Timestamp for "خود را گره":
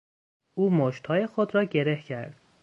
1.27-2.01